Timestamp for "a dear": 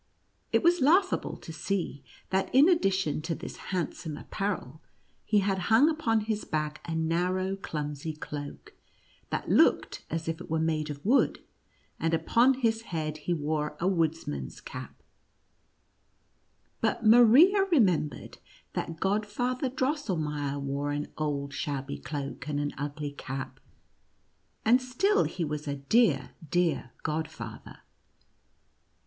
25.67-26.31